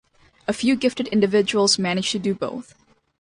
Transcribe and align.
A 0.47 0.51
few 0.53 0.75
gifted 0.75 1.07
individuals 1.09 1.77
manage 1.77 2.11
to 2.13 2.17
do 2.17 2.33
both. 2.33 2.73